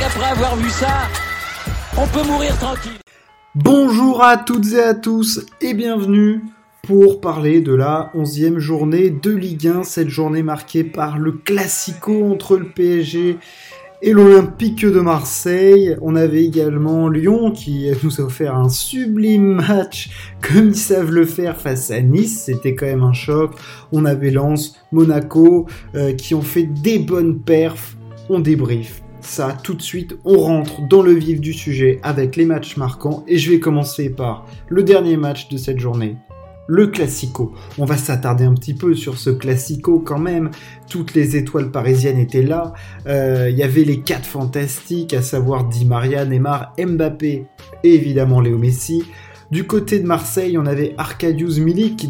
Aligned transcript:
avoir 0.00 0.56
vu 0.56 0.70
ça, 0.70 1.08
on 1.98 2.06
peut 2.06 2.26
mourir 2.26 2.56
tranquille. 2.58 2.98
Bonjour 3.54 4.22
à 4.22 4.38
toutes 4.38 4.72
et 4.72 4.82
à 4.82 4.94
tous 4.94 5.44
et 5.60 5.74
bienvenue 5.74 6.40
pour 6.82 7.20
parler 7.20 7.60
de 7.60 7.74
la 7.74 8.10
onzième 8.14 8.58
journée 8.58 9.10
de 9.10 9.30
Ligue 9.30 9.68
1, 9.68 9.82
cette 9.82 10.08
journée 10.08 10.42
marquée 10.42 10.82
par 10.82 11.18
le 11.18 11.32
classico 11.32 12.24
entre 12.32 12.56
le 12.56 12.70
PSG 12.70 13.36
et 14.00 14.12
l'Olympique 14.12 14.86
de 14.86 15.00
Marseille. 15.00 15.94
On 16.00 16.16
avait 16.16 16.44
également 16.44 17.10
Lyon 17.10 17.50
qui 17.50 17.90
nous 18.02 18.18
a 18.20 18.24
offert 18.24 18.56
un 18.56 18.70
sublime 18.70 19.56
match 19.56 20.08
comme 20.40 20.68
ils 20.68 20.74
savent 20.74 21.12
le 21.12 21.26
faire 21.26 21.58
face 21.58 21.90
à 21.90 22.00
Nice. 22.00 22.44
C'était 22.46 22.74
quand 22.74 22.86
même 22.86 23.02
un 23.02 23.12
choc. 23.12 23.52
On 23.92 24.06
avait 24.06 24.30
Lens, 24.30 24.74
Monaco 24.90 25.66
euh, 25.94 26.14
qui 26.14 26.34
ont 26.34 26.42
fait 26.42 26.64
des 26.64 26.98
bonnes 26.98 27.40
perfs. 27.40 27.96
On 28.30 28.40
débrief 28.40 29.02
ça 29.24 29.56
tout 29.62 29.74
de 29.74 29.82
suite. 29.82 30.16
On 30.24 30.38
rentre 30.38 30.86
dans 30.88 31.02
le 31.02 31.12
vif 31.12 31.40
du 31.40 31.52
sujet 31.52 32.00
avec 32.02 32.36
les 32.36 32.44
matchs 32.44 32.76
marquants 32.76 33.24
et 33.26 33.38
je 33.38 33.50
vais 33.50 33.60
commencer 33.60 34.10
par 34.10 34.46
le 34.68 34.82
dernier 34.82 35.16
match 35.16 35.48
de 35.48 35.56
cette 35.56 35.78
journée 35.78 36.16
le 36.66 36.86
classico. 36.86 37.52
On 37.78 37.84
va 37.84 37.96
s'attarder 37.96 38.44
un 38.44 38.54
petit 38.54 38.74
peu 38.74 38.94
sur 38.94 39.18
ce 39.18 39.30
classico 39.30 39.98
quand 39.98 40.18
même. 40.18 40.50
Toutes 40.88 41.14
les 41.14 41.36
étoiles 41.36 41.70
parisiennes 41.70 42.18
étaient 42.18 42.42
là. 42.42 42.72
Euh, 43.06 43.48
il 43.50 43.56
y 43.56 43.62
avait 43.62 43.84
les 43.84 44.00
quatre 44.00 44.26
fantastiques, 44.26 45.12
à 45.12 45.22
savoir 45.22 45.68
Di 45.68 45.84
Maria, 45.84 46.24
Neymar, 46.24 46.72
Mbappé 46.78 47.46
et 47.84 47.94
évidemment 47.94 48.40
Léo 48.40 48.58
Messi. 48.58 49.04
Du 49.50 49.66
côté 49.66 49.98
de 49.98 50.06
Marseille, 50.06 50.56
on 50.56 50.64
avait 50.64 50.94
Arcadius 50.96 51.58
Milik 51.58 51.96
qui 51.96 52.08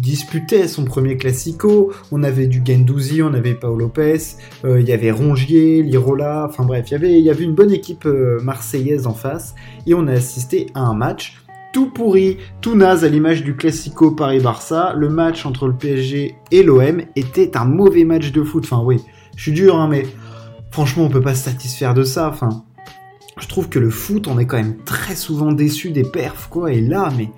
disputait 0.00 0.68
son 0.68 0.84
premier 0.84 1.16
classico. 1.16 1.92
On 2.12 2.22
avait 2.22 2.46
du 2.46 2.62
Gendouzi, 2.64 3.22
on 3.22 3.34
avait 3.34 3.54
Paolo 3.54 3.86
Lopez, 3.86 4.18
euh, 4.64 4.80
il 4.80 4.88
y 4.88 4.92
avait 4.92 5.10
Rongier, 5.10 5.82
Lirola, 5.82 6.46
enfin 6.48 6.64
bref, 6.64 6.86
il 6.88 6.92
y 6.92 6.94
avait, 6.94 7.20
y 7.20 7.30
avait 7.30 7.44
une 7.44 7.54
bonne 7.54 7.72
équipe 7.72 8.06
euh, 8.06 8.40
marseillaise 8.42 9.06
en 9.06 9.14
face. 9.14 9.54
Et 9.86 9.94
on 9.94 10.06
a 10.06 10.12
assisté 10.12 10.66
à 10.74 10.80
un 10.80 10.94
match 10.94 11.36
tout 11.72 11.90
pourri, 11.90 12.38
tout 12.62 12.74
naze 12.74 13.04
à 13.04 13.08
l'image 13.08 13.44
du 13.44 13.54
classico 13.54 14.10
Paris-Barça. 14.10 14.94
Le 14.96 15.10
match 15.10 15.44
entre 15.44 15.66
le 15.66 15.74
PSG 15.74 16.34
et 16.50 16.62
l'OM 16.62 17.02
était 17.16 17.56
un 17.56 17.66
mauvais 17.66 18.04
match 18.04 18.32
de 18.32 18.42
foot. 18.42 18.64
Enfin 18.64 18.82
oui, 18.82 19.02
je 19.36 19.42
suis 19.42 19.52
dur, 19.52 19.76
hein, 19.76 19.86
mais 19.86 20.06
franchement, 20.70 21.04
on 21.04 21.10
peut 21.10 21.20
pas 21.20 21.34
se 21.34 21.44
satisfaire 21.44 21.92
de 21.92 22.02
ça. 22.02 22.30
Enfin, 22.30 22.64
je 23.38 23.46
trouve 23.46 23.68
que 23.68 23.78
le 23.78 23.90
foot, 23.90 24.26
on 24.26 24.38
est 24.38 24.46
quand 24.46 24.56
même 24.56 24.78
très 24.84 25.14
souvent 25.14 25.52
déçu 25.52 25.90
des 25.90 26.04
perfs, 26.04 26.48
quoi. 26.48 26.72
Et 26.72 26.80
là, 26.80 27.10
mais 27.16 27.28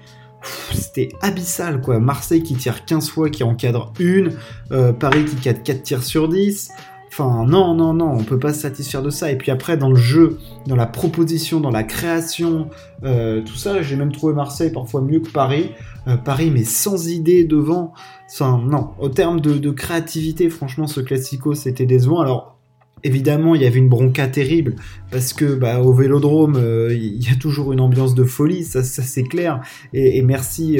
c'était 0.73 1.09
abyssal, 1.21 1.81
quoi. 1.81 1.99
Marseille 2.01 2.43
qui 2.43 2.55
tire 2.55 2.85
15 2.85 3.09
fois, 3.09 3.31
qui 3.31 3.43
encadre 3.43 3.93
une. 3.99 4.33
Euh, 4.73 4.93
Paris 4.93 5.25
qui 5.25 5.37
cadre 5.37 5.63
4 5.63 5.83
tirs 5.83 6.03
sur 6.03 6.29
10. 6.29 6.71
Enfin, 7.09 7.47
non, 7.47 7.75
non, 7.75 7.95
non, 7.95 8.13
on 8.13 8.23
peut 8.23 8.39
pas 8.39 8.53
se 8.53 8.61
satisfaire 8.61 9.03
de 9.03 9.11
ça. 9.11 9.33
Et 9.33 9.37
puis 9.37 9.51
après, 9.51 9.77
dans 9.77 9.89
le 9.89 9.97
jeu, 9.97 10.39
dans 10.67 10.77
la 10.77 10.87
proposition, 10.87 11.59
dans 11.59 11.71
la 11.71 11.83
création, 11.83 12.69
euh, 13.03 13.43
tout 13.43 13.57
ça, 13.57 13.83
j'ai 13.83 13.97
même 13.97 14.13
trouvé 14.13 14.35
Marseille 14.35 14.71
parfois 14.71 15.01
mieux 15.01 15.21
que 15.21 15.31
Paris. 15.31 15.73
Euh, 16.07 16.17
Paris, 16.17 16.51
mais 16.53 16.65
sans 16.65 17.09
idée 17.09 17.45
devant. 17.45 17.93
Enfin, 18.31 18.63
non, 18.65 18.91
au 18.99 19.09
terme 19.09 19.41
de, 19.41 19.71
créativité, 19.71 20.51
franchement, 20.51 20.87
ce 20.87 21.01
classico, 21.01 21.55
c'était 21.55 21.87
décevant. 21.87 22.21
Alors, 22.21 22.58
Évidemment, 23.05 23.55
il 23.55 23.63
y 23.63 23.67
avait 23.67 23.79
une 23.79 23.89
bronca 23.89 24.27
terrible 24.27 24.75
parce 25.11 25.33
que 25.33 25.55
bah, 25.55 25.81
au 25.81 25.93
Vélodrome, 25.93 26.57
euh, 26.57 26.93
il 26.93 27.23
y 27.23 27.31
a 27.31 27.37
toujours 27.37 27.73
une 27.73 27.81
ambiance 27.81 28.15
de 28.15 28.25
folie, 28.25 28.65
ça, 28.65 28.83
c'est 28.83 29.23
clair. 29.23 29.61
Et, 29.93 30.23
merci 30.23 30.79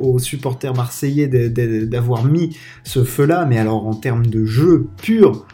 aux, 0.00 0.18
supporters 0.18 0.74
marseillais 0.74 1.28
d'avoir 1.28 2.24
mis 2.24 2.56
ce 2.82 3.04
feu-là. 3.04 3.46
Mais 3.46 3.58
alors, 3.58 3.86
en 3.86 3.94
termes 3.94 4.26
de 4.26 4.44
jeu 4.44 4.88
pur, 5.00 5.46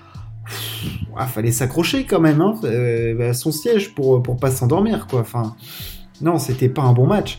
ah, 1.17 1.27
fallait 1.27 1.53
s'accrocher 1.53 2.05
quand 2.05 2.21
même 2.21 2.41
hein, 2.41 2.55
euh, 2.65 3.31
à 3.31 3.35
son 3.35 3.53
siège 3.53 3.95
pour, 3.95 4.23
pour 4.23 4.37
pas 4.37 4.51
s'endormir, 4.51 5.07
quoi. 5.07 5.21
Enfin, 5.21 5.55
non, 6.21 6.39
c'était 6.39 6.69
pas 6.69 6.83
un 6.83 6.93
bon 6.93 7.07
match. 7.07 7.39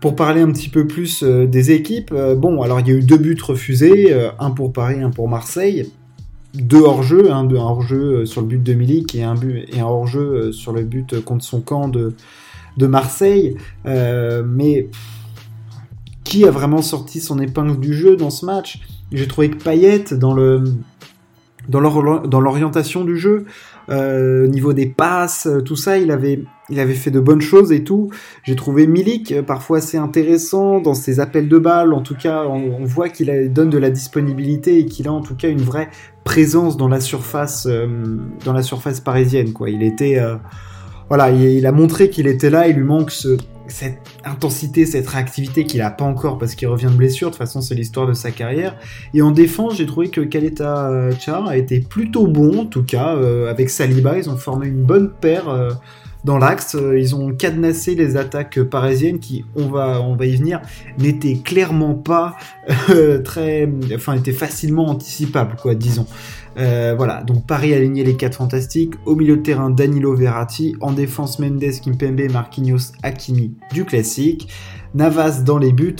Pour 0.00 0.16
parler 0.16 0.40
un 0.40 0.50
petit 0.50 0.68
peu 0.68 0.86
plus 0.86 1.22
euh, 1.22 1.46
des 1.46 1.70
équipes, 1.70 2.10
euh, 2.12 2.34
bon, 2.34 2.62
alors 2.62 2.80
il 2.80 2.88
y 2.88 2.90
a 2.90 2.94
eu 2.94 3.02
deux 3.02 3.18
buts 3.18 3.38
refusés, 3.42 4.14
un 4.38 4.50
pour 4.50 4.72
Paris, 4.72 5.00
un 5.02 5.10
pour 5.10 5.28
Marseille, 5.28 5.90
deux 6.54 6.80
hors-jeu, 6.80 7.32
hein, 7.32 7.48
un 7.48 7.54
hors-jeu 7.54 8.26
sur 8.26 8.40
le 8.42 8.46
but 8.46 8.62
de 8.62 8.74
Milik 8.74 9.14
et 9.14 9.22
un, 9.22 9.34
un 9.34 9.82
hors-jeu 9.82 10.52
sur 10.52 10.72
le 10.72 10.82
but 10.82 11.20
contre 11.24 11.44
son 11.44 11.60
camp 11.60 11.88
de, 11.88 12.14
Marseille. 12.78 13.56
mais 13.84 14.88
qui 16.24 16.44
a 16.46 16.50
vraiment 16.50 16.82
sorti 16.82 17.20
son 17.20 17.38
épingle 17.40 17.78
du 17.78 17.94
jeu 17.94 18.16
dans 18.16 18.30
ce 18.30 18.44
match? 18.46 18.80
J'ai 19.12 19.28
trouvé 19.28 19.50
que 19.50 19.62
Payet, 19.62 20.04
dans 20.12 20.34
dans 21.68 22.40
l'orientation 22.40 23.04
du 23.04 23.16
jeu, 23.16 23.44
euh, 23.88 24.44
au 24.44 24.48
niveau 24.48 24.72
des 24.72 24.86
passes, 24.86 25.46
euh, 25.46 25.60
tout 25.60 25.76
ça, 25.76 25.98
il 25.98 26.10
avait, 26.10 26.42
il 26.70 26.78
avait 26.78 26.94
fait 26.94 27.10
de 27.10 27.20
bonnes 27.20 27.40
choses 27.40 27.72
et 27.72 27.82
tout. 27.82 28.10
J'ai 28.44 28.56
trouvé 28.56 28.86
Milik 28.86 29.32
euh, 29.32 29.42
parfois 29.42 29.78
assez 29.78 29.96
intéressant 29.96 30.80
dans 30.80 30.94
ses 30.94 31.20
appels 31.20 31.48
de 31.48 31.58
balles. 31.58 31.92
En 31.92 32.00
tout 32.00 32.14
cas, 32.14 32.44
on, 32.44 32.84
voit 32.84 33.08
qu'il 33.08 33.52
donne 33.52 33.70
de 33.70 33.78
la 33.78 33.90
disponibilité 33.90 34.78
et 34.78 34.86
qu'il 34.86 35.08
a 35.08 35.12
en 35.12 35.20
tout 35.20 35.34
cas 35.34 35.48
une 35.48 35.62
vraie 35.62 35.88
présence 36.32 36.78
dans 36.78 36.88
la 36.88 37.00
surface, 37.00 37.68
dans 38.46 38.54
la 38.54 38.62
surface 38.62 39.00
parisienne. 39.00 39.52
Quoi. 39.52 39.68
Il 39.68 39.82
était, 39.82 40.18
voilà, 41.08 41.30
il, 41.30 41.66
a 41.66 41.72
montré 41.72 42.08
qu'il 42.08 42.26
était 42.26 42.48
là. 42.48 42.68
Il 42.68 42.76
lui 42.76 42.84
manque 42.84 43.10
ce, 43.10 43.36
cette 43.68 43.98
intensité, 44.24 44.86
cette 44.86 45.06
réactivité 45.08 45.64
qu'il 45.64 45.82
a 45.82 45.90
pas 45.90 46.04
encore 46.04 46.38
parce 46.38 46.54
qu'il 46.54 46.68
revient 46.68 46.86
de 46.86 46.96
blessure. 46.96 47.28
De 47.28 47.32
toute 47.32 47.38
façon, 47.38 47.60
c'est 47.60 47.74
l'histoire 47.74 48.06
de 48.06 48.14
sa 48.14 48.30
carrière. 48.30 48.76
Et 49.14 49.22
en 49.22 49.30
défense, 49.30 49.76
j'ai 49.76 49.86
trouvé 49.86 50.08
que 50.08 50.22
Kaleta 50.22 50.88
euh, 50.88 51.12
Char 51.18 51.46
a 51.46 51.56
été 51.56 51.80
plutôt 51.80 52.26
bon, 52.26 52.60
en 52.60 52.64
tout 52.66 52.82
cas, 52.82 53.14
euh, 53.14 53.50
avec 53.50 53.70
Saliba. 53.70 54.16
Ils 54.16 54.30
ont 54.30 54.36
formé 54.36 54.68
une 54.68 54.82
bonne 54.82 55.10
paire 55.10 55.50
euh, 55.50 55.70
dans 56.24 56.38
l'axe. 56.38 56.76
Ils 56.96 57.14
ont 57.14 57.32
cadenassé 57.32 57.94
les 57.94 58.16
attaques 58.16 58.62
parisiennes 58.62 59.18
qui, 59.18 59.44
on 59.56 59.68
va, 59.68 60.00
on 60.00 60.16
va 60.16 60.26
y 60.26 60.36
venir, 60.36 60.60
n'étaient 60.98 61.36
clairement 61.36 61.94
pas 61.94 62.36
très, 63.24 63.68
enfin, 63.94 64.14
étaient 64.14 64.32
facilement 64.32 64.86
anticipables, 64.88 65.56
quoi, 65.60 65.74
disons. 65.74 66.06
Euh, 66.58 66.94
voilà, 66.96 67.22
donc 67.22 67.46
Paris 67.46 67.72
aligné 67.74 68.04
les 68.04 68.16
quatre 68.16 68.36
fantastiques. 68.36 68.94
Au 69.06 69.14
milieu 69.14 69.36
de 69.36 69.42
terrain, 69.42 69.70
Danilo 69.70 70.14
Verratti. 70.14 70.76
En 70.80 70.92
défense, 70.92 71.38
Mendes, 71.38 71.80
Kimpembe, 71.82 72.30
Marquinhos, 72.30 72.92
Hakimi 73.02 73.54
du 73.72 73.84
classique. 73.84 74.48
Navas 74.94 75.42
dans 75.42 75.58
les 75.58 75.72
buts. 75.72 75.96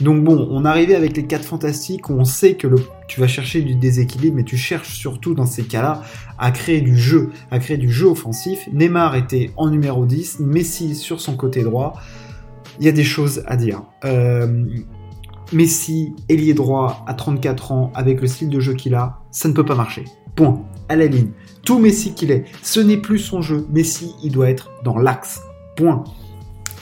Donc 0.00 0.24
bon, 0.24 0.48
on 0.50 0.64
arrivait 0.64 0.96
avec 0.96 1.16
les 1.16 1.24
quatre 1.24 1.44
fantastiques 1.44 2.10
où 2.10 2.14
on 2.14 2.24
sait 2.24 2.54
que 2.54 2.66
tu 3.06 3.20
vas 3.20 3.28
chercher 3.28 3.62
du 3.62 3.76
déséquilibre, 3.76 4.36
mais 4.36 4.42
tu 4.42 4.56
cherches 4.56 4.96
surtout 4.96 5.34
dans 5.34 5.46
ces 5.46 5.62
cas-là 5.62 6.02
à 6.38 6.50
créer 6.50 6.80
du 6.80 6.96
jeu, 6.96 7.30
à 7.50 7.58
créer 7.58 7.76
du 7.76 7.90
jeu 7.90 8.06
offensif. 8.06 8.68
Neymar 8.72 9.14
était 9.14 9.52
en 9.56 9.70
numéro 9.70 10.04
10, 10.04 10.40
Messi 10.40 10.96
sur 10.96 11.20
son 11.20 11.36
côté 11.36 11.62
droit. 11.62 11.94
Il 12.80 12.86
y 12.86 12.88
a 12.88 12.92
des 12.92 13.04
choses 13.04 13.44
à 13.46 13.56
dire. 13.56 13.82
Euh, 14.04 14.64
Messi, 15.52 16.14
ailier 16.28 16.54
droit 16.54 17.04
à 17.06 17.14
34 17.14 17.70
ans, 17.70 17.92
avec 17.94 18.20
le 18.20 18.26
style 18.26 18.48
de 18.48 18.58
jeu 18.58 18.74
qu'il 18.74 18.94
a, 18.94 19.20
ça 19.30 19.48
ne 19.48 19.54
peut 19.54 19.64
pas 19.64 19.76
marcher. 19.76 20.04
Point. 20.34 20.64
À 20.88 20.96
la 20.96 21.06
ligne. 21.06 21.30
Tout 21.64 21.78
Messi 21.78 22.14
qu'il 22.14 22.30
est, 22.30 22.44
ce 22.62 22.80
n'est 22.80 22.96
plus 22.96 23.18
son 23.18 23.42
jeu. 23.42 23.66
Messi, 23.70 24.14
il 24.22 24.32
doit 24.32 24.50
être 24.50 24.70
dans 24.82 24.98
l'axe. 24.98 25.40
Point. 25.76 26.02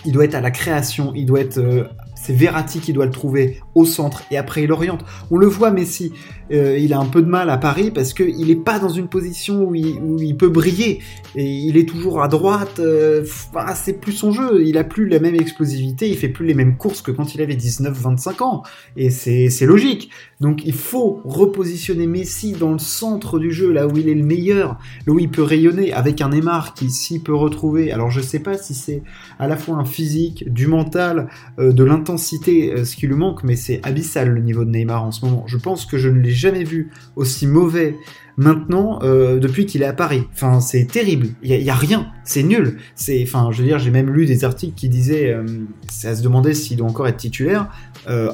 Il 0.05 0.13
doit 0.13 0.25
être 0.25 0.35
à 0.35 0.41
la 0.41 0.51
création, 0.51 1.13
il 1.15 1.27
doit 1.27 1.41
être 1.41 1.59
euh, 1.59 1.85
c'est 2.23 2.33
Verratti 2.33 2.79
qui 2.79 2.93
doit 2.93 3.05
le 3.05 3.11
trouver 3.11 3.61
au 3.75 3.85
centre 3.85 4.23
et 4.31 4.37
après 4.37 4.63
il 4.63 4.73
oriente. 4.73 5.05
On 5.31 5.39
le 5.39 5.47
voit 5.47 5.71
Messi, 5.71 6.13
euh, 6.53 6.77
il 6.79 6.93
a 6.93 6.99
un 6.99 7.07
peu 7.07 7.23
de 7.23 7.29
mal 7.29 7.49
à 7.51 7.57
Paris 7.57 7.91
parce 7.91 8.13
qu'il 8.13 8.47
n'est 8.47 8.57
pas 8.57 8.79
dans 8.79 8.89
une 8.89 9.09
position 9.09 9.65
où 9.65 9.75
il, 9.75 10.37
peut 10.37 10.49
briller 10.49 11.01
et 11.35 11.45
il 11.45 11.77
est 11.77 11.89
toujours 11.89 12.23
à 12.23 12.29
droite. 12.29 12.79
Euh, 12.79 13.25
bah, 13.53 13.75
c'est 13.75 14.01
plus 14.01 14.13
son 14.13 14.33
jeu, 14.33 14.65
il 14.65 14.77
a 14.77 14.85
plus 14.85 15.09
la 15.09 15.19
même 15.19 15.35
explosivité, 15.35 16.09
il 16.09 16.17
fait 16.17 16.29
plus 16.29 16.47
les 16.47 16.55
mêmes 16.55 16.77
courses 16.77 17.03
que 17.03 17.11
quand 17.11 17.35
il 17.35 17.41
avait 17.41 17.55
19-25 17.55 18.43
ans 18.43 18.63
et 18.97 19.11
c'est 19.11 19.67
logique. 19.67 20.11
Donc 20.41 20.63
il 20.65 20.75
faut 20.75 21.21
repositionner 21.25 22.07
Messi 22.07 22.53
dans 22.53 22.73
le 22.73 22.79
centre 22.79 23.39
du 23.39 23.53
jeu, 23.53 23.73
là 23.73 23.87
où 23.87 23.97
il 23.97 24.09
est 24.09 24.15
le 24.15 24.25
meilleur, 24.25 24.79
là 25.07 25.13
où 25.13 25.19
il 25.19 25.31
peut 25.31 25.43
rayonner 25.43 25.93
avec 25.93 26.21
un 26.21 26.31
Neymar 26.31 26.75
qui 26.75 26.91
s'y 26.91 27.21
peut 27.21 27.35
retrouver. 27.35 27.93
Alors 27.93 28.11
je 28.11 28.21
sais 28.21 28.41
pas 28.41 28.59
si 28.59 28.75
c'est 28.75 29.03
à 29.39 29.49
la 29.49 29.57
fois 29.57 29.77
un 29.77 29.85
physique, 29.85 30.53
du 30.53 30.67
mental, 30.67 31.29
euh, 31.59 31.73
de 31.73 31.85
l'intensité 31.85 32.85
ce 32.85 32.97
qui 32.97 33.07
lui 33.07 33.15
manque, 33.15 33.45
mais 33.45 33.57
c'est 33.63 33.81
abyssal 33.85 34.29
le 34.29 34.41
niveau 34.41 34.65
de 34.65 34.71
Neymar 34.71 35.05
en 35.05 35.13
ce 35.13 35.25
moment. 35.25 35.45
Je 35.47 35.57
pense 35.57 35.87
que 35.87 35.97
je 35.97 36.09
ne 36.09 36.19
l'ai 36.19 36.33
jamais 36.33 36.65
vu 36.65 36.91
aussi 37.15 37.47
mauvais 37.47 37.97
maintenant 38.37 38.99
euh, 39.03 39.39
depuis 39.39 39.67
qu'il 39.67 39.83
est 39.83 39.87
à 39.87 39.93
Paris. 39.93 40.25
Enfin, 40.33 40.61
c'est 40.61 40.87
terrible. 40.87 41.29
Il 41.43 41.51
y, 41.51 41.71
a 41.71 41.75
rien. 41.75 42.07
C'est 42.25 42.43
nul. 42.43 42.79
C'est, 42.95 43.23
enfin, 43.23 43.51
je 43.51 43.63
veux 43.63 43.69
dire, 43.69 43.79
j'ai 43.79 43.91
même 43.91 44.11
lu 44.11 44.27
des 44.27 44.45
articles 44.45 44.75
qui 44.75 44.89
disaient, 44.89 45.33
euh, 45.33 45.45
se 45.89 46.23
demandait 46.23 46.55
s'il 46.55 46.79
doit 46.79 46.89
encore 46.89 47.09
être 47.09 47.17
titulaire. 47.17 47.69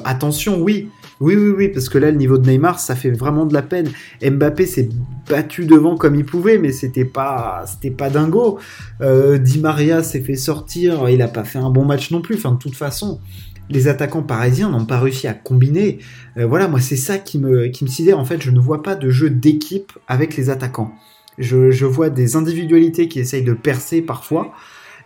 attention, 0.03 0.61
oui. 0.61 0.89
Oui, 1.21 1.35
oui, 1.35 1.53
oui, 1.57 1.67
parce 1.67 1.89
que 1.89 1.97
là, 1.97 2.11
le 2.11 2.17
niveau 2.17 2.37
de 2.37 2.49
Neymar, 2.49 2.79
ça 2.79 2.95
fait 2.95 3.11
vraiment 3.11 3.45
de 3.45 3.53
la 3.53 3.61
peine. 3.61 3.89
Mbappé 4.23 4.65
s'est 4.65 4.87
battu 5.29 5.65
devant 5.65 5.97
comme 5.97 6.15
il 6.15 6.23
pouvait, 6.23 6.57
mais 6.57 6.71
c'était 6.71 7.03
pas, 7.03 7.65
c'était 7.67 7.93
pas 7.93 8.09
dingo. 8.09 8.57
Di 9.01 9.59
Maria 9.59 10.01
s'est 10.01 10.21
fait 10.21 10.37
sortir, 10.37 11.09
il 11.09 11.21
a 11.21 11.27
pas 11.27 11.43
fait 11.43 11.59
un 11.59 11.71
bon 11.71 11.83
match 11.83 12.11
non 12.11 12.21
plus. 12.21 12.35
Enfin, 12.35 12.53
de 12.53 12.57
toute 12.57 12.75
façon, 12.75 13.19
les 13.69 13.87
attaquants 13.87 14.23
parisiens 14.23 14.69
n'ont 14.69 14.85
pas 14.85 14.99
réussi 14.99 15.27
à 15.27 15.33
combiner. 15.33 15.99
Euh, 16.37 16.45
voilà, 16.45 16.67
moi 16.67 16.79
c'est 16.79 16.95
ça 16.95 17.17
qui 17.17 17.37
me, 17.37 17.67
qui 17.67 17.83
me 17.83 17.89
sidère. 17.89 18.19
En 18.19 18.25
fait, 18.25 18.41
je 18.41 18.51
ne 18.51 18.59
vois 18.59 18.81
pas 18.81 18.95
de 18.95 19.09
jeu 19.09 19.29
d'équipe 19.29 19.88
avec 20.07 20.35
les 20.37 20.49
attaquants. 20.49 20.93
Je, 21.37 21.85
vois 21.85 22.09
des 22.09 22.35
individualités 22.35 23.07
qui 23.07 23.19
essayent 23.19 23.43
de 23.43 23.53
percer 23.53 24.01
parfois, 24.01 24.51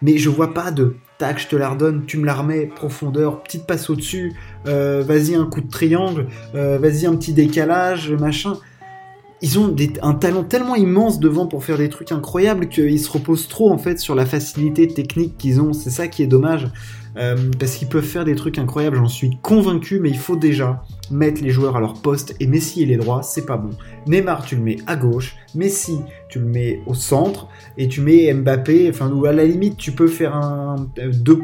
mais 0.02 0.18
je 0.18 0.30
vois 0.30 0.54
pas 0.54 0.72
de 0.72 0.96
tac, 1.20 1.40
je 1.40 1.48
te 1.48 1.56
la 1.56 1.70
redonne, 1.70 2.06
tu 2.06 2.18
me 2.18 2.26
la 2.26 2.34
remets, 2.34 2.66
profondeur, 2.66 3.44
petite 3.44 3.68
passe 3.68 3.90
au-dessus, 3.90 4.34
euh, 4.66 5.04
vas-y 5.06 5.36
un 5.36 5.46
coup 5.46 5.62
de 5.62 5.70
triangle, 5.70 6.28
euh, 6.56 6.80
vas-y 6.80 7.06
un 7.06 7.16
petit 7.16 7.34
décalage, 7.34 8.12
machin. 8.12 8.58
Ils 9.42 9.60
ont 9.60 9.76
un 10.02 10.14
talent 10.14 10.44
tellement 10.44 10.76
immense 10.76 11.20
devant 11.20 11.48
pour 11.48 11.66
faire 11.66 11.78
des 11.78 11.90
trucs 11.90 12.12
incroyables 12.12 12.70
qu'ils 12.70 13.00
se 13.00 13.12
reposent 13.12 13.50
trop 13.50 13.72
en 13.72 13.78
fait 13.78 14.00
sur 14.00 14.16
la 14.16 14.26
facilité 14.26 14.88
technique 14.88 15.38
qu'ils 15.38 15.60
ont. 15.60 15.74
C'est 15.74 15.90
ça 15.90 16.08
qui 16.08 16.24
est 16.24 16.28
dommage. 16.28 16.70
Euh, 17.18 17.36
parce 17.60 17.76
qu'ils 17.76 17.90
peuvent 17.90 18.04
faire 18.04 18.26
des 18.26 18.36
trucs 18.36 18.58
incroyables, 18.58 18.98
j'en 18.98 19.08
suis 19.08 19.38
convaincu, 19.42 20.00
mais 20.00 20.10
il 20.10 20.18
faut 20.18 20.36
déjà 20.36 20.84
mettre 21.12 21.42
les 21.42 21.50
joueurs 21.50 21.76
à 21.76 21.80
leur 21.80 21.94
poste. 21.94 22.36
Et 22.40 22.48
Messi, 22.48 22.82
il 22.82 22.92
est 22.92 22.98
droit, 22.98 23.24
c'est 23.24 23.46
pas 23.46 23.58
bon. 23.58 23.72
Neymar, 24.08 24.46
tu 24.46 24.56
le 24.56 24.62
mets 24.62 24.78
à 24.88 24.96
gauche. 24.96 25.36
Messi, 25.56 26.00
tu 26.30 26.40
le 26.40 26.46
mets 26.46 26.82
au 26.86 26.94
centre. 26.94 27.48
Et 27.78 27.88
tu 27.88 28.02
mets 28.02 28.34
Mbappé, 28.34 28.90
enfin, 28.90 29.12
ou 29.12 29.26
à 29.26 29.32
la 29.32 29.46
limite, 29.46 29.78
tu 29.78 29.92
peux 29.92 30.08
faire 30.08 30.36
un, 30.36 30.88
deux, 31.14 31.44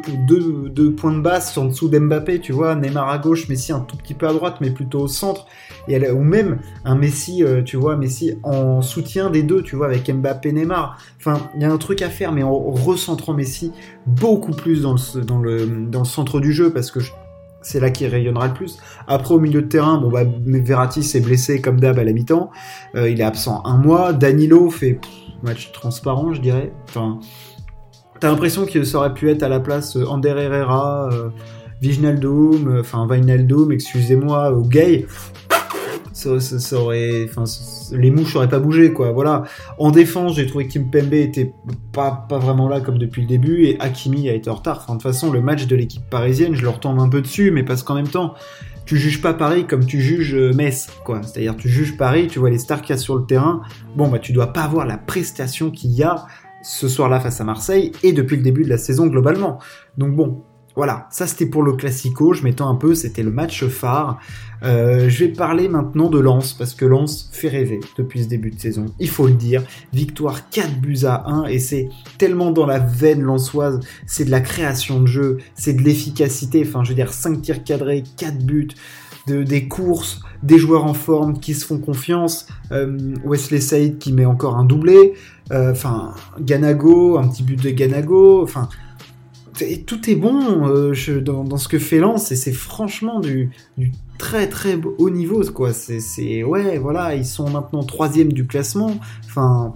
points 0.92 1.12
de 1.12 1.20
basse 1.20 1.56
en 1.56 1.66
dessous 1.66 1.88
d'Mbappé, 1.88 2.40
tu 2.40 2.52
vois. 2.52 2.74
Neymar 2.74 3.08
à 3.08 3.18
gauche, 3.18 3.48
Messi 3.48 3.72
un 3.72 3.80
tout 3.80 3.96
petit 3.96 4.14
peu 4.14 4.26
à 4.26 4.32
droite, 4.32 4.56
mais 4.60 4.70
plutôt 4.70 5.00
au 5.00 5.08
centre. 5.08 5.46
Et, 5.88 6.10
ou 6.10 6.22
même 6.22 6.58
un 6.84 6.96
Messi, 6.96 7.44
euh, 7.44 7.62
tu 7.62 7.76
vois, 7.76 7.96
Messi 7.96 8.34
en 8.42 8.82
soutien 8.82 9.30
des 9.30 9.42
deux, 9.42 9.62
tu 9.62 9.76
vois, 9.76 9.86
avec 9.86 10.10
Mbappé, 10.10 10.52
Neymar. 10.52 10.98
Enfin, 11.18 11.38
il 11.54 11.62
y 11.62 11.64
a 11.64 11.72
un 11.72 11.78
truc 11.78 12.02
à 12.02 12.08
faire, 12.08 12.32
mais 12.32 12.42
en 12.42 12.58
recentrant 12.70 13.34
Messi 13.34 13.72
beaucoup 14.06 14.52
plus 14.52 14.82
dans 14.82 14.94
le, 14.94 15.20
dans 15.22 15.38
le, 15.38 15.66
dans 15.66 16.00
le 16.00 16.04
centre 16.04 16.40
du 16.40 16.52
jeu, 16.52 16.70
parce 16.72 16.90
que 16.90 17.00
c'est 17.62 17.80
là 17.80 17.90
qu'il 17.90 18.06
rayonnera 18.08 18.48
le 18.48 18.54
plus. 18.54 18.78
Après, 19.06 19.34
au 19.34 19.40
milieu 19.40 19.62
de 19.62 19.68
terrain, 19.68 19.98
bon 19.98 20.08
bah 20.08 20.22
Verratti 20.24 21.02
s'est 21.02 21.20
blessé 21.20 21.60
comme 21.60 21.80
d'hab 21.80 21.98
à 21.98 22.04
la 22.04 22.12
mi-temps. 22.12 22.50
Euh, 22.94 23.10
il 23.10 23.20
est 23.20 23.24
absent 23.24 23.62
un 23.64 23.76
mois. 23.76 24.12
Danilo 24.12 24.70
fait 24.70 25.00
match 25.42 25.72
transparent, 25.72 26.32
je 26.32 26.40
dirais. 26.40 26.72
Enfin, 26.88 27.18
t'as 28.20 28.30
l'impression 28.30 28.66
que 28.66 28.84
ça 28.84 28.98
aurait 28.98 29.14
pu 29.14 29.30
être 29.30 29.42
à 29.42 29.48
la 29.48 29.60
place 29.60 29.96
euh, 29.96 30.06
Ander 30.06 30.34
Herrera, 30.36 31.08
euh, 31.12 31.30
Vignaldoum, 31.80 32.68
euh, 32.68 32.80
enfin 32.80 33.06
Vinaldoom, 33.10 33.72
excusez-moi, 33.72 34.52
ou 34.52 34.68
Gay 34.68 35.06
ça, 36.12 36.76
aurait, 36.76 37.26
enfin, 37.28 37.44
les 37.92 38.10
mouches 38.10 38.34
n'auraient 38.34 38.48
pas 38.48 38.58
bougé, 38.58 38.92
quoi. 38.92 39.12
Voilà. 39.12 39.44
En 39.78 39.90
défense, 39.90 40.36
j'ai 40.36 40.46
trouvé 40.46 40.66
Kim 40.66 40.90
Pembe 40.90 41.14
était 41.14 41.52
pas, 41.92 42.26
pas 42.28 42.38
vraiment 42.38 42.68
là 42.68 42.80
comme 42.80 42.98
depuis 42.98 43.22
le 43.22 43.28
début 43.28 43.64
et 43.64 43.80
Hakimi 43.80 44.28
a 44.28 44.34
été 44.34 44.50
en 44.50 44.54
retard. 44.54 44.78
Enfin, 44.82 44.94
de 44.94 44.98
toute 44.98 45.10
façon, 45.10 45.30
le 45.30 45.40
match 45.40 45.66
de 45.66 45.76
l'équipe 45.76 46.08
parisienne, 46.08 46.54
je 46.54 46.62
leur 46.62 46.80
tombe 46.80 46.98
un 46.98 47.08
peu 47.08 47.20
dessus, 47.20 47.50
mais 47.50 47.62
parce 47.62 47.82
qu'en 47.82 47.94
même 47.94 48.08
temps, 48.08 48.34
tu 48.86 48.96
juges 48.96 49.22
pas 49.22 49.34
Paris 49.34 49.66
comme 49.66 49.86
tu 49.86 50.00
juges 50.00 50.34
euh, 50.34 50.52
Metz, 50.52 50.88
quoi. 51.04 51.22
C'est-à-dire, 51.22 51.56
tu 51.56 51.68
juges 51.68 51.96
Paris, 51.96 52.26
tu 52.28 52.38
vois 52.38 52.50
les 52.50 52.58
stars 52.58 52.82
qu'il 52.82 52.94
y 52.94 52.98
a 52.98 53.00
sur 53.00 53.16
le 53.16 53.24
terrain. 53.24 53.62
Bon, 53.96 54.08
bah, 54.08 54.18
tu 54.18 54.32
dois 54.32 54.52
pas 54.52 54.62
avoir 54.62 54.86
la 54.86 54.98
prestation 54.98 55.70
qu'il 55.70 55.92
y 55.92 56.02
a 56.02 56.26
ce 56.62 56.88
soir-là 56.88 57.20
face 57.20 57.40
à 57.40 57.44
Marseille 57.44 57.92
et 58.02 58.12
depuis 58.12 58.36
le 58.36 58.42
début 58.42 58.64
de 58.64 58.68
la 58.68 58.78
saison 58.78 59.06
globalement. 59.06 59.58
Donc 59.96 60.14
bon, 60.14 60.42
voilà, 60.76 61.08
ça 61.10 61.26
c'était 61.26 61.46
pour 61.46 61.62
le 61.62 61.72
classico, 61.72 62.32
je 62.32 62.44
m'étends 62.44 62.68
un 62.68 62.76
peu, 62.76 62.94
c'était 62.94 63.22
le 63.22 63.30
match 63.30 63.64
phare. 63.66 64.20
Euh, 64.62 65.08
je 65.08 65.24
vais 65.24 65.32
parler 65.32 65.68
maintenant 65.68 66.10
de 66.10 66.18
Lens, 66.18 66.52
parce 66.52 66.74
que 66.74 66.84
Lens 66.84 67.28
fait 67.32 67.48
rêver 67.48 67.80
depuis 67.96 68.22
ce 68.22 68.28
début 68.28 68.50
de 68.50 68.60
saison, 68.60 68.86
il 68.98 69.08
faut 69.08 69.26
le 69.26 69.32
dire. 69.32 69.62
Victoire 69.92 70.48
4 70.50 70.80
buts 70.80 71.04
à 71.04 71.28
1, 71.28 71.46
et 71.46 71.58
c'est 71.58 71.88
tellement 72.18 72.50
dans 72.50 72.66
la 72.66 72.78
veine 72.78 73.22
lensoise, 73.22 73.80
c'est 74.06 74.24
de 74.24 74.30
la 74.30 74.40
création 74.40 75.00
de 75.00 75.06
jeu, 75.06 75.38
c'est 75.54 75.72
de 75.72 75.82
l'efficacité, 75.82 76.64
enfin 76.66 76.84
je 76.84 76.90
veux 76.90 76.94
dire 76.94 77.12
5 77.12 77.42
tirs 77.42 77.64
cadrés, 77.64 78.04
4 78.16 78.38
buts, 78.38 78.68
de, 79.26 79.42
des 79.42 79.68
courses, 79.68 80.20
des 80.42 80.58
joueurs 80.58 80.84
en 80.84 80.94
forme 80.94 81.40
qui 81.40 81.54
se 81.54 81.66
font 81.66 81.78
confiance, 81.78 82.46
euh, 82.72 83.14
Wesley 83.24 83.60
Saïd 83.60 83.98
qui 83.98 84.12
met 84.12 84.24
encore 84.24 84.56
un 84.56 84.64
doublé, 84.64 85.14
euh, 85.52 85.72
enfin 85.72 86.14
Ganago, 86.40 87.18
un 87.18 87.28
petit 87.28 87.42
but 87.42 87.62
de 87.62 87.70
Ganago, 87.70 88.42
enfin 88.42 88.68
tout 89.86 90.10
est 90.10 90.14
bon 90.14 90.68
euh, 90.68 91.20
dans, 91.20 91.56
ce 91.56 91.68
que 91.68 91.78
fait 91.78 91.98
Lens 91.98 92.32
et 92.32 92.36
c'est 92.36 92.52
franchement 92.52 93.20
du, 93.20 93.50
très 94.18 94.48
très 94.48 94.78
haut 94.98 95.10
niveau 95.10 95.42
quoi. 95.52 95.72
C'est 95.72 96.42
ouais 96.44 96.78
voilà 96.78 97.14
ils 97.14 97.26
sont 97.26 97.48
maintenant 97.50 97.82
troisième 97.82 98.32
du 98.32 98.46
classement. 98.46 98.96
Enfin 99.26 99.74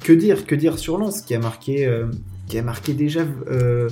que 0.00 0.12
dire 0.12 0.46
que 0.46 0.54
dire 0.54 0.78
sur 0.78 0.98
Lens 0.98 1.22
qui 1.22 1.34
a 1.34 1.38
marqué 1.38 1.86
euh, 1.86 2.06
qui 2.48 2.58
a 2.58 2.62
marqué 2.62 2.94
déjà 2.94 3.24
20 3.24 3.48
euh, 3.50 3.88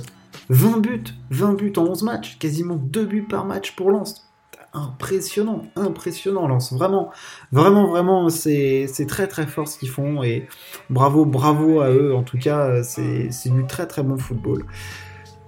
buts 0.79 1.03
20 1.29 1.53
buts 1.53 1.73
en 1.77 1.85
11 1.85 2.03
matchs 2.03 2.37
quasiment 2.37 2.75
2 2.75 3.05
buts 3.05 3.27
par 3.27 3.45
match 3.45 3.75
pour 3.75 3.91
Lens. 3.91 4.27
Impressionnant, 4.73 5.63
impressionnant 5.75 6.47
Lens, 6.47 6.71
vraiment, 6.71 7.11
vraiment, 7.51 7.87
vraiment, 7.87 8.29
c'est 8.29 8.87
très 9.05 9.27
très 9.27 9.45
fort 9.45 9.67
ce 9.67 9.77
qu'ils 9.77 9.89
font 9.89 10.23
et 10.23 10.47
bravo, 10.89 11.25
bravo 11.25 11.81
à 11.81 11.89
eux, 11.89 12.15
en 12.15 12.23
tout 12.23 12.37
cas, 12.37 12.81
c'est 12.81 13.29
du 13.47 13.65
très 13.67 13.85
très 13.85 14.01
bon 14.01 14.17
football. 14.17 14.65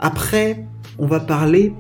Après, 0.06 0.66
on 1.00 1.08
va 1.08 1.22
parler 1.22 1.74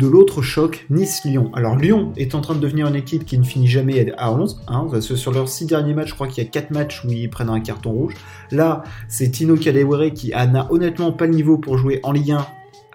de 0.00 0.06
l'autre 0.08 0.42
choc, 0.42 0.84
Nice-Lyon. 0.90 1.52
Alors 1.54 1.76
Lyon 1.76 2.12
est 2.16 2.34
en 2.34 2.40
train 2.40 2.56
de 2.56 2.58
devenir 2.58 2.88
une 2.88 2.96
équipe 2.96 3.24
qui 3.24 3.38
ne 3.38 3.44
finit 3.44 3.68
jamais 3.68 4.12
à 4.18 4.32
11. 4.32 4.62
Hein, 4.66 4.88
sur 5.00 5.30
leurs 5.30 5.48
6 5.48 5.66
derniers 5.66 5.94
matchs, 5.94 6.08
je 6.08 6.14
crois 6.14 6.26
qu'il 6.26 6.42
y 6.42 6.46
a 6.46 6.50
4 6.50 6.72
matchs 6.72 7.04
où 7.04 7.12
ils 7.12 7.30
prennent 7.30 7.48
un 7.48 7.60
carton 7.60 7.92
rouge. 7.92 8.14
Là, 8.50 8.82
c'est 9.06 9.30
Tino 9.30 9.54
Kadewere 9.54 10.12
qui 10.12 10.30
n'a 10.30 10.66
honnêtement 10.72 11.12
pas 11.12 11.26
le 11.26 11.34
niveau 11.34 11.56
pour 11.56 11.78
jouer 11.78 12.00
en 12.02 12.10
Ligue 12.10 12.32
1 12.32 12.46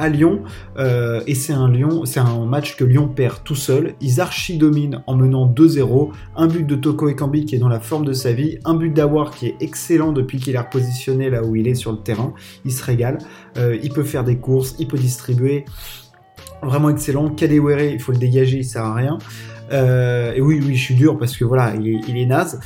à 0.01 0.09
Lyon 0.09 0.42
euh, 0.77 1.21
et 1.27 1.36
c'est 1.36 1.53
un 1.53 1.69
Lyon, 1.69 2.06
c'est 2.06 2.19
un 2.19 2.45
match 2.45 2.75
que 2.75 2.83
Lyon 2.83 3.07
perd 3.07 3.44
tout 3.44 3.56
seul. 3.56 3.94
Ils 4.01 4.19
archi 4.19 4.57
dominent 4.57 5.03
en 5.06 5.15
menant 5.15 5.48
2-0. 5.48 6.09
Un 6.36 6.48
but 6.48 6.65
de 6.65 6.75
Toko 6.75 7.07
Ekambi 7.07 7.45
qui 7.45 7.56
est 7.56 7.59
dans 7.59 7.69
la 7.69 7.80
forme 7.80 8.06
de 8.06 8.13
sa 8.13 8.33
vie, 8.33 8.57
un 8.65 8.74
but 8.74 8.92
d'Awar 8.92 9.30
qui 9.30 9.48
est 9.48 9.56
excellent 9.59 10.12
depuis 10.12 10.39
qu'il 10.39 10.56
est 10.56 10.59
repositionné 10.59 11.30
là 11.30 11.44
où 11.44 11.56
il 11.56 11.68
est 11.68 11.75
sur 11.75 11.92
le 11.92 12.00
terrain. 12.00 12.33
Il 12.65 12.71
se 12.71 12.83
régale. 12.83 13.19
Euh, 13.57 13.77
il 13.83 13.92
peut 13.94 14.03
faire 14.03 14.24
des 14.24 14.38
courses, 14.38 14.75
il 14.80 14.88
peut 14.88 14.98
distribuer. 14.98 15.65
Vraiment 16.63 16.89
excellent. 16.89 17.30
Kadewere, 17.30 17.94
il 17.94 18.00
faut 18.00 18.12
le 18.12 18.18
dégager, 18.18 18.57
il 18.57 18.65
sert 18.65 18.83
à 18.83 18.95
rien. 18.95 19.19
Euh, 19.71 20.33
et 20.33 20.42
oui, 20.42 20.59
oui, 20.65 20.75
je 20.75 20.83
suis 20.83 20.95
dur 20.95 21.18
parce 21.18 21.38
que 21.38 21.45
voilà, 21.45 21.75
il 21.75 22.18
est, 22.18 22.25
naze. 22.25 22.59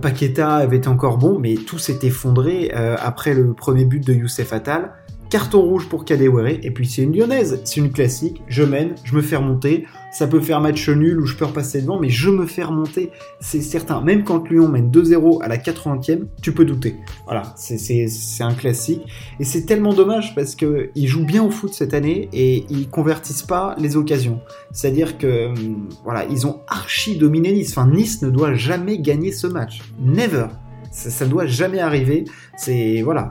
Paqueta 0.00 0.56
avait 0.56 0.78
été 0.78 0.88
encore 0.88 1.18
bon, 1.18 1.38
mais 1.38 1.54
tout 1.54 1.78
s'est 1.78 1.98
effondré 2.02 2.70
après 2.70 3.34
le 3.34 3.52
premier 3.52 3.84
but 3.84 4.04
de 4.06 4.12
Youssef 4.14 4.52
Attal. 4.52 4.92
Carton 5.32 5.62
rouge 5.62 5.88
pour 5.88 6.04
Kadewere, 6.04 6.58
et 6.62 6.70
puis 6.70 6.86
c'est 6.86 7.00
une 7.00 7.16
lyonnaise, 7.16 7.62
c'est 7.64 7.80
une 7.80 7.90
classique, 7.90 8.42
je 8.48 8.62
mène, 8.62 8.96
je 9.02 9.16
me 9.16 9.22
fais 9.22 9.36
remonter, 9.36 9.86
ça 10.12 10.26
peut 10.26 10.40
faire 10.42 10.60
match 10.60 10.90
nul 10.90 11.18
ou 11.18 11.24
je 11.24 11.34
peux 11.36 11.46
repasser 11.46 11.80
devant, 11.80 11.98
mais 11.98 12.10
je 12.10 12.28
me 12.28 12.44
fais 12.44 12.62
remonter, 12.62 13.08
c'est 13.40 13.62
certain. 13.62 14.02
Même 14.02 14.24
quand 14.24 14.46
Lyon 14.50 14.68
mène 14.68 14.90
2-0 14.90 15.42
à 15.42 15.48
la 15.48 15.56
80e, 15.56 16.26
tu 16.42 16.52
peux 16.52 16.66
douter. 16.66 16.96
Voilà, 17.24 17.54
c'est 17.56 18.04
un 18.40 18.52
classique. 18.52 19.00
Et 19.40 19.44
c'est 19.44 19.64
tellement 19.64 19.94
dommage 19.94 20.34
parce 20.34 20.54
qu'ils 20.54 21.08
jouent 21.08 21.24
bien 21.24 21.42
au 21.42 21.50
foot 21.50 21.72
cette 21.72 21.94
année 21.94 22.28
et 22.34 22.66
ils 22.68 22.90
convertissent 22.90 23.44
pas 23.44 23.74
les 23.78 23.96
occasions. 23.96 24.38
C'est-à-dire 24.70 25.16
que, 25.16 25.46
hum, 25.46 25.88
voilà, 26.04 26.26
ils 26.26 26.46
ont 26.46 26.60
archi 26.68 27.16
dominé 27.16 27.54
Nice. 27.54 27.70
Enfin, 27.70 27.88
Nice 27.88 28.20
ne 28.20 28.28
doit 28.28 28.52
jamais 28.52 28.98
gagner 28.98 29.32
ce 29.32 29.46
match. 29.46 29.80
Never. 29.98 30.48
Ça, 30.90 31.24
ne 31.24 31.30
doit 31.30 31.46
jamais 31.46 31.80
arriver. 31.80 32.24
C'est, 32.58 33.00
voilà, 33.00 33.30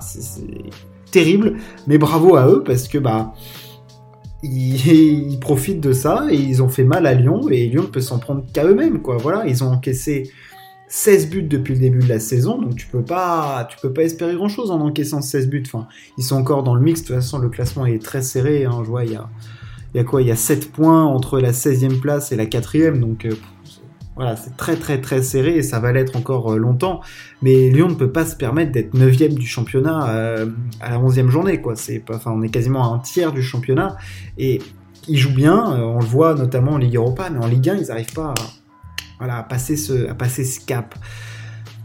terrible, 1.11 1.57
mais 1.87 1.97
bravo 1.97 2.35
à 2.35 2.47
eux 2.47 2.63
parce 2.65 2.87
que 2.87 2.97
bah 2.97 3.33
ils, 4.43 5.37
profitent 5.39 5.81
de 5.81 5.93
ça 5.93 6.25
et 6.31 6.35
ils 6.35 6.63
ont 6.63 6.69
fait 6.69 6.83
mal 6.83 7.05
à 7.05 7.13
Lyon 7.13 7.47
et 7.49 7.67
Lyon 7.67 7.83
ne 7.83 7.87
peut 7.87 8.01
s'en 8.01 8.17
prendre 8.17 8.43
qu'à 8.51 8.65
eux-mêmes 8.65 9.01
quoi. 9.01 9.17
Voilà, 9.17 9.45
ils 9.45 9.63
ont 9.63 9.71
encaissé 9.71 10.31
16 10.87 11.29
buts 11.29 11.43
depuis 11.43 11.75
le 11.75 11.79
début 11.79 11.99
de 11.99 12.09
la 12.09 12.19
saison, 12.19 12.61
donc 12.61 12.75
tu 12.75 12.85
peux 12.87 13.03
pas, 13.03 13.65
tu 13.69 13.77
peux 13.81 13.93
pas 13.93 14.03
espérer 14.03 14.35
grand 14.35 14.49
chose 14.49 14.71
en 14.71 14.81
encaissant 14.81 15.21
16 15.21 15.47
buts. 15.47 15.63
Enfin, 15.65 15.87
ils 16.17 16.23
sont 16.23 16.35
encore 16.35 16.63
dans 16.63 16.75
le 16.75 16.81
mix. 16.81 17.01
De 17.01 17.07
toute 17.07 17.15
façon, 17.15 17.37
le 17.37 17.47
classement 17.47 17.85
est 17.85 18.03
très 18.03 18.21
serré. 18.21 18.65
Hein. 18.65 18.81
Je 18.83 18.89
vois, 18.89 19.05
il 19.05 19.11
y 19.11 19.99
a, 19.99 20.03
quoi? 20.03 20.21
Il 20.21 20.27
y 20.27 20.31
a 20.31 20.35
7 20.35 20.71
points 20.71 21.05
entre 21.05 21.39
la 21.39 21.53
16e 21.53 22.01
place 22.01 22.33
et 22.33 22.35
la 22.35 22.45
4e, 22.45 22.99
donc 22.99 23.25
euh, 23.25 23.35
voilà, 24.15 24.35
c'est 24.35 24.57
très 24.57 24.75
très 24.75 24.99
très 24.99 25.21
serré 25.21 25.55
et 25.55 25.63
ça 25.63 25.79
va 25.79 25.91
l'être 25.93 26.17
encore 26.17 26.53
euh, 26.53 26.57
longtemps. 26.57 27.01
Mais 27.41 27.69
Lyon 27.69 27.87
ne 27.87 27.95
peut 27.95 28.11
pas 28.11 28.25
se 28.25 28.35
permettre 28.35 28.71
d'être 28.71 28.93
9 28.93 29.29
du 29.33 29.47
championnat 29.47 30.09
euh, 30.09 30.47
à 30.81 30.89
la 30.89 30.99
11e 30.99 31.29
journée. 31.29 31.61
Quoi. 31.61 31.75
C'est 31.75 31.99
pas, 31.99 32.17
enfin, 32.17 32.31
on 32.35 32.41
est 32.41 32.49
quasiment 32.49 32.91
à 32.91 32.95
un 32.95 32.99
tiers 32.99 33.31
du 33.31 33.41
championnat. 33.41 33.95
Et 34.37 34.61
ils 35.07 35.17
jouent 35.17 35.33
bien, 35.33 35.73
euh, 35.73 35.83
on 35.83 35.99
le 35.99 36.05
voit 36.05 36.35
notamment 36.35 36.73
en 36.73 36.77
Ligue 36.77 36.97
Europa, 36.97 37.29
mais 37.29 37.43
en 37.43 37.47
Ligue 37.47 37.69
1, 37.69 37.77
ils 37.77 37.87
n'arrivent 37.87 38.13
pas 38.13 38.29
à, 38.29 38.33
voilà, 39.19 39.43
passer 39.43 39.77
ce, 39.77 40.65
cap. 40.65 40.95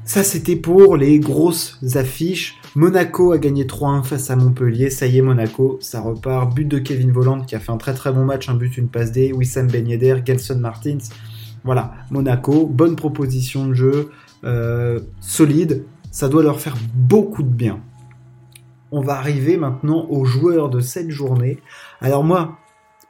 Ça, 0.04 0.22
c'était 0.22 0.56
pour 0.56 0.96
les 0.96 1.20
grosses 1.20 1.78
affiches. 1.94 2.56
Monaco 2.74 3.32
a 3.32 3.38
gagné 3.38 3.64
3-1 3.64 4.04
face 4.04 4.30
à 4.30 4.36
Montpellier. 4.36 4.90
Ça 4.90 5.06
y 5.06 5.18
est, 5.18 5.22
Monaco, 5.22 5.78
ça 5.80 6.00
repart. 6.00 6.54
But 6.54 6.66
de 6.66 6.78
Kevin 6.78 7.12
Voland 7.12 7.42
qui 7.42 7.54
a 7.54 7.60
fait 7.60 7.72
un 7.72 7.76
très 7.76 7.94
très 7.94 8.12
bon 8.12 8.24
match, 8.24 8.48
un 8.48 8.54
but, 8.54 8.76
une 8.76 8.88
passe 8.88 9.12
D. 9.12 9.32
Wissam 9.32 9.68
Ben 9.68 9.86
Gelson 10.24 10.58
Martins. 10.58 10.98
Voilà, 11.64 11.94
Monaco, 12.10 12.66
bonne 12.66 12.96
proposition 12.96 13.66
de 13.66 13.74
jeu, 13.74 14.10
euh, 14.44 15.00
solide, 15.20 15.84
ça 16.10 16.28
doit 16.28 16.42
leur 16.42 16.60
faire 16.60 16.76
beaucoup 16.94 17.42
de 17.42 17.48
bien. 17.48 17.80
On 18.92 19.00
va 19.00 19.14
arriver 19.18 19.56
maintenant 19.56 20.06
aux 20.08 20.24
joueurs 20.24 20.70
de 20.70 20.80
cette 20.80 21.10
journée. 21.10 21.58
Alors 22.00 22.22
moi, 22.22 22.58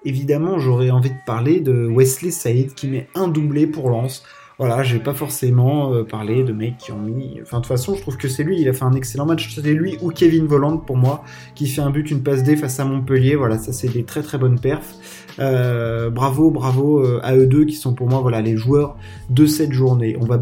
évidemment, 0.04 0.58
j'aurais 0.58 0.90
envie 0.90 1.10
de 1.10 1.24
parler 1.26 1.60
de 1.60 1.86
Wesley 1.86 2.30
Saïd 2.30 2.74
qui 2.74 2.88
met 2.88 3.08
un 3.14 3.28
doublé 3.28 3.66
pour 3.66 3.90
Lens. 3.90 4.24
Voilà, 4.58 4.82
je 4.82 4.94
vais 4.94 5.02
pas 5.02 5.12
forcément 5.12 5.92
euh, 5.92 6.02
parler 6.02 6.42
de 6.42 6.52
mecs 6.52 6.78
qui 6.78 6.90
ont 6.90 7.00
mis. 7.00 7.38
Enfin, 7.42 7.58
de 7.58 7.62
toute 7.62 7.68
façon, 7.68 7.94
je 7.94 8.00
trouve 8.00 8.16
que 8.16 8.26
c'est 8.26 8.42
lui, 8.42 8.58
il 8.58 8.68
a 8.68 8.72
fait 8.72 8.84
un 8.84 8.94
excellent 8.94 9.26
match. 9.26 9.54
C'est 9.54 9.62
lui 9.62 9.98
ou 10.00 10.10
Kevin 10.10 10.46
Voland 10.46 10.78
pour 10.78 10.96
moi, 10.96 11.24
qui 11.54 11.66
fait 11.66 11.82
un 11.82 11.90
but, 11.90 12.10
une 12.10 12.22
passe 12.22 12.42
D 12.42 12.56
face 12.56 12.80
à 12.80 12.86
Montpellier. 12.86 13.36
Voilà, 13.36 13.58
ça 13.58 13.72
c'est 13.72 13.88
des 13.88 14.04
très 14.04 14.22
très 14.22 14.38
bonnes 14.38 14.58
perfs. 14.58 14.94
Euh, 15.38 16.08
bravo, 16.08 16.50
bravo 16.50 17.00
euh, 17.00 17.20
à 17.22 17.36
eux 17.36 17.46
deux 17.46 17.66
qui 17.66 17.74
sont 17.74 17.92
pour 17.92 18.08
moi 18.08 18.20
voilà 18.20 18.40
les 18.40 18.56
joueurs 18.56 18.96
de 19.28 19.44
cette 19.44 19.72
journée. 19.72 20.16
On 20.18 20.24
va 20.24 20.40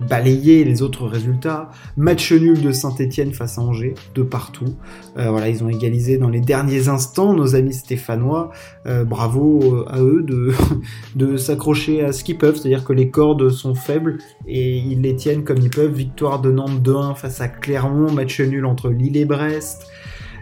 balayer 0.00 0.64
les 0.64 0.82
autres 0.82 1.06
résultats. 1.06 1.70
Match 1.96 2.32
nul 2.32 2.60
de 2.60 2.72
Saint-Etienne 2.72 3.32
face 3.32 3.58
à 3.58 3.62
Angers, 3.62 3.94
de 4.14 4.22
partout. 4.22 4.76
Euh, 5.16 5.30
voilà, 5.30 5.48
ils 5.48 5.64
ont 5.64 5.68
égalisé 5.68 6.18
dans 6.18 6.28
les 6.28 6.40
derniers 6.40 6.88
instants, 6.88 7.34
nos 7.34 7.54
amis 7.54 7.74
stéphanois. 7.74 8.50
Euh, 8.86 9.04
bravo 9.04 9.60
euh, 9.62 9.84
à 9.88 10.00
eux 10.00 10.22
de, 10.22 10.52
de 11.16 11.36
s'accrocher 11.36 12.04
à 12.04 12.12
ce 12.12 12.24
qu'ils 12.24 12.38
peuvent, 12.38 12.56
c'est-à-dire 12.56 12.84
que 12.84 12.92
les 12.92 13.10
cordes 13.10 13.50
sont 13.50 13.74
faibles 13.74 14.18
et 14.46 14.76
ils 14.76 15.00
les 15.00 15.16
tiennent 15.16 15.44
comme 15.44 15.58
ils 15.58 15.70
peuvent. 15.70 15.92
Victoire 15.92 16.40
de 16.40 16.50
Nantes 16.50 16.82
2-1 16.82 17.14
face 17.14 17.40
à 17.40 17.48
Clermont, 17.48 18.12
match 18.12 18.40
nul 18.40 18.66
entre 18.66 18.90
Lille 18.90 19.16
et 19.16 19.24
Brest. 19.24 19.86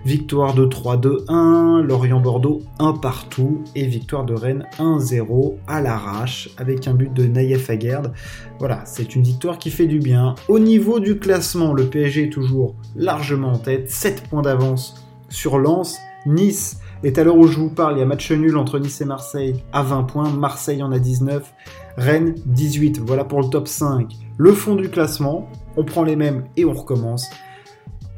Victoire 0.05 0.53
de 0.53 0.67
3-2-1, 0.67 1.81
Lorient-Bordeaux 1.81 2.61
1 2.79 2.93
partout 2.93 3.63
et 3.75 3.87
victoire 3.87 4.27
de 4.27 4.35
Rennes 4.35 4.67
1-0 4.79 5.55
à 5.67 5.81
l'arrache 5.81 6.51
avec 6.59 6.87
un 6.87 6.93
but 6.93 7.11
de 7.11 7.27
Naïef 7.27 7.71
Aguerd. 7.71 8.13
Voilà, 8.59 8.83
c'est 8.85 9.17
une 9.17 9.23
victoire 9.23 9.59
qui 9.59 9.71
fait 9.71 9.87
du 9.87 10.01
bien. 10.01 10.35
Au 10.49 10.59
niveau 10.59 11.01
du 11.01 11.19
classement, 11.19 11.73
le 11.73 11.87
PSG 11.87 12.25
est 12.25 12.31
toujours 12.31 12.75
largement 12.95 13.53
en 13.53 13.59
tête, 13.59 13.91
7 13.91 14.29
points 14.29 14.43
d'avance 14.43 15.07
sur 15.31 15.59
Lens. 15.59 15.99
Nice 16.27 16.81
est 17.03 17.19
à 17.19 17.25
l'heure 17.25 17.39
où 17.39 17.47
je 17.47 17.59
vous 17.59 17.71
parle, 17.71 17.97
il 17.97 18.01
y 18.01 18.03
a 18.03 18.07
match 18.07 18.31
nul 18.31 18.59
entre 18.59 18.79
Nice 18.79 19.01
et 19.01 19.07
Marseille 19.07 19.65
à 19.73 19.83
20 19.83 20.03
points, 20.03 20.29
Marseille 20.29 20.83
en 20.83 20.93
a 20.93 20.99
19, 20.99 21.51
Rennes 21.97 22.35
18. 22.45 22.99
Voilà 22.99 23.25
pour 23.25 23.41
le 23.41 23.49
top 23.49 23.69
5. 23.69 24.13
Le 24.37 24.53
fond 24.53 24.75
du 24.75 24.91
classement, 24.91 25.49
on 25.79 25.85
prend 25.85 26.03
les 26.03 26.17
mêmes 26.17 26.45
et 26.59 26.67
on 26.67 26.75
recommence. 26.75 27.31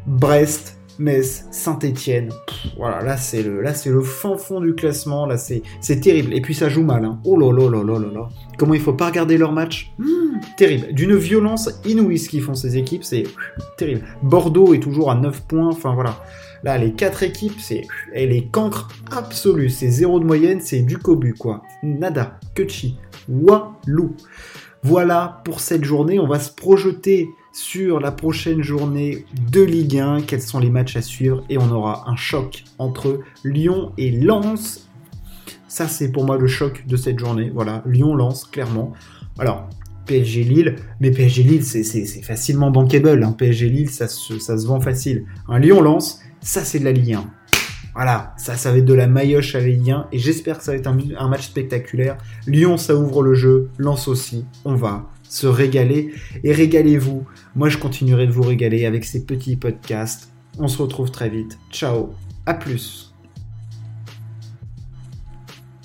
Brest, 0.07 0.81
Metz, 0.99 1.45
Saint-Étienne. 1.51 2.31
Voilà, 2.77 3.03
là 3.03 3.17
c'est 3.17 3.43
le, 3.43 3.61
là 3.61 3.75
c'est 3.75 3.91
le 3.91 4.03
fin 4.03 4.37
fond 4.37 4.61
du 4.61 4.75
classement. 4.75 5.27
Là 5.27 5.37
c'est, 5.39 5.63
c'est 5.81 6.01
terrible. 6.01 6.33
Et 6.35 6.41
puis 6.41 6.55
ça 6.55 6.69
joue 6.69 6.83
mal. 6.83 7.05
Hein. 7.05 7.19
Oh 7.25 7.39
là 7.39 7.53
là 7.53 7.71
là 7.71 7.83
là 7.85 7.99
là. 8.13 8.29
Comment 8.59 8.75
il 8.75 8.81
faut 8.81 8.93
pas 8.95 9.07
regarder 9.07 9.39
leur 9.39 9.53
match? 9.53 9.93
Hmm, 9.99 10.41
Terrible. 10.57 10.93
D'une 10.93 11.17
violence 11.17 11.71
inouïe 11.85 12.19
ce 12.19 12.29
qu'ils 12.29 12.43
font 12.43 12.55
ces 12.55 12.77
équipes. 12.77 13.05
C'est 13.05 13.25
terrible. 13.77 14.03
Bordeaux 14.23 14.75
est 14.75 14.81
toujours 14.81 15.11
à 15.11 15.15
9 15.15 15.43
points. 15.47 15.69
Enfin 15.69 15.95
voilà. 15.95 16.23
Là, 16.63 16.79
les 16.79 16.93
quatre 16.93 17.23
équipes, 17.23 17.61
c'est 17.61 17.83
elle 18.15 18.33
est 18.33 18.51
cancre 18.51 18.89
absolue. 19.13 19.69
C'est 19.71 19.89
zéro 19.91 20.19
de 20.19 20.25
moyenne, 20.25 20.61
c'est 20.61 20.81
du 20.81 20.99
cobu 20.99 21.35
quoi. 21.35 21.63
Nada, 21.83 22.41
que 22.55 22.67
chi, 22.67 22.97
walou. 23.29 24.15
Voilà 24.83 25.43
pour 25.45 25.61
cette 25.61 25.85
journée. 25.85 26.19
On 26.19 26.27
va 26.27 26.39
se 26.39 26.51
projeter 26.51 27.29
sur 27.57 28.01
la 28.01 28.13
prochaine 28.13 28.63
journée 28.63 29.25
de 29.51 29.63
Ligue 29.63 29.99
1, 29.99 30.21
quels 30.23 30.43
sont 30.43 30.59
les 30.59 30.69
matchs 30.69 30.97
à 30.97 31.01
suivre? 31.01 31.43
Et 31.49 31.57
on 31.57 31.71
aura 31.71 32.05
un 32.07 32.15
choc 32.15 32.65
entre 32.79 33.21
Lyon 33.45 33.93
et 33.97 34.11
Lens. 34.11 34.91
Ça 35.67 35.89
c'est 35.89 36.13
pour 36.13 36.27
moi 36.27 36.37
le 36.37 36.49
choc 36.49 36.85
de 36.87 36.97
cette 36.99 37.19
journée. 37.19 37.51
Voilà, 37.53 37.83
Lyon-Lens, 37.87 38.45
clairement. 38.45 38.93
Alors, 39.39 39.71
PSG 40.05 40.45
Lille, 40.45 40.77
mais 41.01 41.11
PSG 41.11 41.43
Lille 41.45 41.65
c'est 41.65 42.23
facilement 42.23 42.71
bankable. 42.71 43.25
Hein. 43.25 43.33
PSG 43.33 43.71
Lille 43.71 43.91
ça 43.91 44.07
se, 44.07 44.39
ça 44.39 44.59
se 44.59 44.67
vend 44.67 44.83
facile. 44.83 45.25
Un 45.49 45.59
Lyon-Lens, 45.59 46.21
ça 46.43 46.63
c'est 46.63 46.79
de 46.79 46.85
la 46.85 46.93
Ligue 46.93 47.15
1. 47.15 47.25
Voilà, 47.95 48.35
ça, 48.37 48.57
ça 48.57 48.71
va 48.71 48.77
être 48.77 48.85
de 48.85 48.93
la 48.93 49.07
maillotche 49.07 49.55
à 49.55 49.61
Ligue 49.61 49.93
1 49.93 50.09
et 50.13 50.19
j'espère 50.19 50.59
que 50.59 50.65
ça 50.65 50.73
va 50.73 50.77
être 50.77 50.89
un, 50.89 50.99
un 51.17 51.29
match 51.29 51.47
spectaculaire. 51.47 52.19
Lyon, 52.47 52.77
ça 52.77 52.95
ouvre 52.95 53.23
le 53.23 53.33
jeu, 53.33 53.71
Lens 53.79 54.09
aussi. 54.09 54.45
On 54.67 54.75
va 54.75 55.09
se 55.37 55.47
régaler 55.47 56.15
et 56.45 56.53
régalez-vous. 56.53 57.27
Moi, 57.55 57.69
je 57.69 57.77
continuerai 57.77 58.27
de 58.27 58.33
vous 58.33 58.43
régaler 58.43 58.87
avec 58.87 59.05
ces 59.05 59.25
petits 59.25 59.57
podcasts. 59.57 60.31
On 60.59 60.69
se 60.69 60.81
retrouve 60.81 61.11
très 61.11 61.29
vite. 61.29 61.59
Ciao, 61.71 62.11
à 62.47 62.55
plus. 62.55 63.16